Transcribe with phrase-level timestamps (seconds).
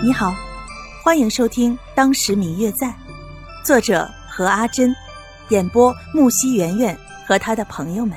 [0.00, 0.32] 你好，
[1.02, 2.86] 欢迎收听《当时明月在》，
[3.64, 4.94] 作者何阿珍，
[5.48, 8.16] 演播木西圆圆和他的朋友们。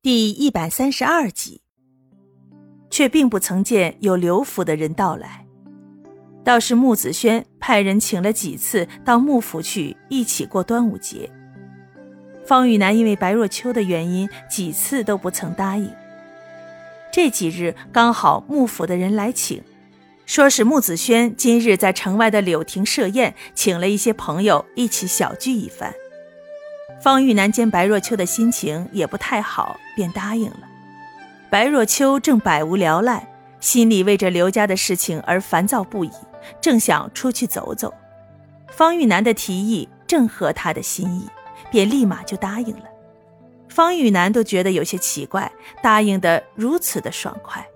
[0.00, 1.60] 第一百三十二集，
[2.88, 5.44] 却并不曾见有刘府的人到来，
[6.42, 11.30] 倒是穆子轩派人请了几次到穆府去一起过端午节。
[12.46, 15.92] 方玉楠因为白若秋的原因，几次都不曾答应。
[17.16, 19.62] 这几日刚好幕府的人来请，
[20.26, 25.94] 说是穆子轩今日在城外的柳亭设宴，请了一些朋友一起小聚一番。
[27.00, 30.68] 方玉楠见白若秋的心情也不太好，便答应了。
[31.48, 33.26] 白若秋正百无聊赖，
[33.60, 36.10] 心里为着刘家的事情而烦躁不已，
[36.60, 37.94] 正想出去走走。
[38.68, 41.26] 方玉楠的提议正合他的心意，
[41.70, 42.84] 便立马就答应了。
[43.68, 45.50] 方玉楠都觉得有些奇怪，
[45.82, 47.66] 答应的如此的爽快。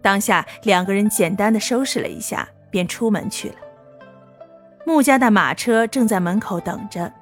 [0.00, 3.54] 当下两个人简单的收拾了一下，便出门去了。
[4.84, 7.12] 穆家的马车正在门口等着，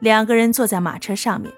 [0.00, 1.52] 两个人坐在马车上面。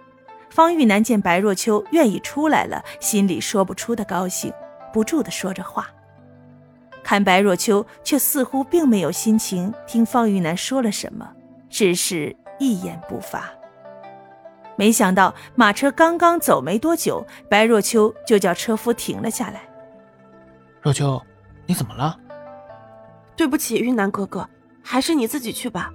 [0.50, 4.52] 方玉楠见白若秋愿意出来了，心里说不出的高兴，
[4.92, 5.88] 不住的说着话。
[7.02, 11.28] 看白若秋却似乎并没有心情听方玉楠说了什么，
[11.68, 13.50] 只是一言不发。
[14.78, 19.60] 没想到马车刚刚走没多久，白若秋就叫车夫停了下来。
[20.80, 21.20] 若秋，
[21.66, 22.16] 你怎么了？
[23.34, 24.48] 对不起，玉南哥哥，
[24.80, 25.90] 还是你自己去吧。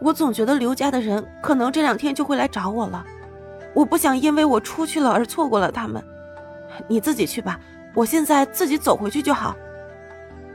[0.00, 3.04] 我总觉得刘家的人可能这两天就会来找我了，
[3.74, 6.02] 我不想因为我出去了而错过了他们。
[6.88, 7.60] 你自己去吧，
[7.94, 9.54] 我现在自己走回去就好。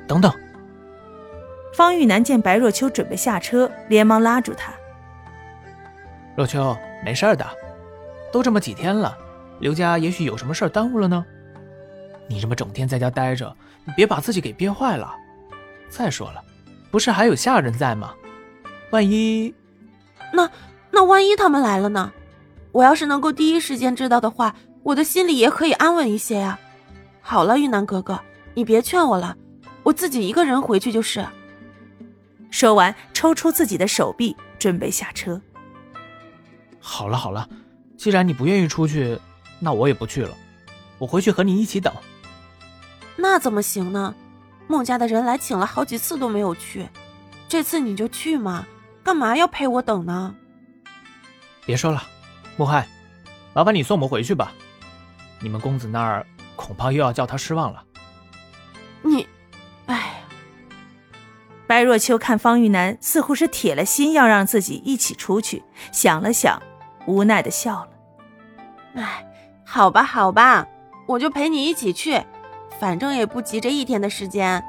[0.07, 0.33] 等等。
[1.75, 4.73] 方玉楠见白若秋准备下车，连忙拉住他。
[6.35, 7.45] 若秋，没事的。
[8.31, 9.17] 都这么几天了，
[9.59, 11.25] 刘家也许有什么事儿耽误了呢。
[12.27, 13.55] 你这么整天在家待着，
[13.85, 15.15] 你别把自己给憋坏了。
[15.89, 16.43] 再说了，
[16.91, 18.13] 不是还有下人在吗？
[18.91, 19.53] 万一……
[20.31, 20.49] 那
[20.91, 22.11] 那万一他们来了呢？
[22.71, 26.59] 我要是能够第一时间知道的话，我的心里也可以安稳一些呀。
[27.19, 28.19] 好了，玉南哥哥，
[28.53, 29.35] 你别劝我了，
[29.81, 31.25] 我自己一个人回去就是。
[32.51, 35.41] 说完，抽出自己的手臂，准备下车。
[36.79, 37.47] 好了好了。
[37.97, 39.19] 既然你不愿意出去，
[39.59, 40.35] 那我也不去了。
[40.97, 41.93] 我回去和你一起等。
[43.15, 44.15] 那怎么行呢？
[44.67, 46.87] 孟家的人来请了好几次都没有去，
[47.47, 48.65] 这次你就去嘛？
[49.03, 50.35] 干嘛要陪我等呢？
[51.65, 52.03] 别说了，
[52.55, 52.87] 穆汉，
[53.53, 54.53] 麻烦你送我们回去吧。
[55.39, 56.25] 你们公子那儿
[56.55, 57.83] 恐怕又要叫他失望了。
[59.01, 59.38] 你，哎。
[61.69, 66.59] 白若秋看方玉楠似乎是铁了心要让自己一起出去，想了想。
[67.05, 67.89] 无奈的笑了，
[68.95, 69.23] 哎，
[69.63, 70.65] 好吧，好吧，
[71.05, 72.23] 我就陪你一起去，
[72.79, 74.63] 反正也不急这一天的时间。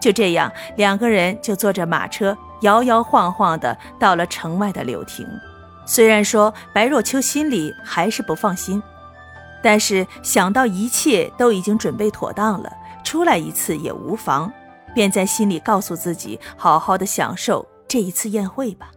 [0.00, 5.24] 就这样，两个人就坐着马车摇摇晃晃的到了城外的柳亭。
[5.86, 8.82] 虽然说白若秋心里还是不放心，
[9.62, 12.72] 但是想到一切都已经准备妥当了，
[13.04, 14.52] 出来一次也无妨，
[14.96, 18.90] 便在心里告诉自己，好好的享受这一次宴会吧。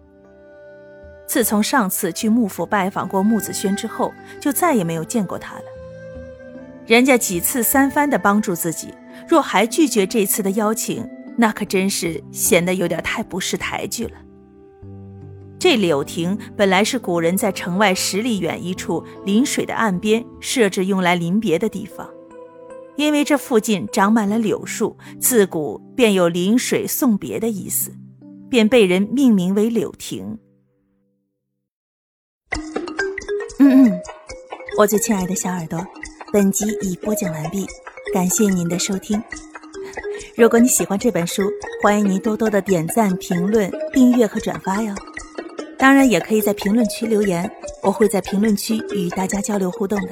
[1.27, 5.65] 自从上次去幕府拜访过穆子轩之后，就再也没有见过他了。
[6.87, 8.93] 人家几次三番的帮助自己，
[9.27, 11.05] 若还拒绝这次的邀请，
[11.37, 14.13] 那可真是显得有点太不识抬举了。
[15.59, 22.09] 这柳亭本来是古人在城外十里远一处临水的岸边设置用来临别的地方，
[22.99, 27.93] 因为这附近长满了柳树，自古便有临水送别的意思，
[28.49, 30.37] 便被人命名为柳亭。
[33.57, 34.01] 嗯嗯，
[34.77, 35.81] 我最亲爱的小耳朵，
[36.33, 37.65] 本集已播讲完毕，
[38.13, 39.23] 感谢您的收听。
[40.35, 41.43] 如果你喜欢这本书，
[41.81, 44.93] 欢迎您多多的点赞、评论、订阅和转发哟。
[45.77, 47.49] 当然，也可以在评论区留言，
[47.81, 50.11] 我会在评论区与大家交流互动的。